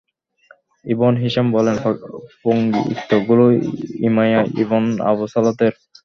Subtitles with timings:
[0.85, 1.75] Ibn Hisham বলেন,
[2.43, 3.45] পংক্তিগুলো
[4.07, 5.73] Umayya Ibn আবুস সালত-এর।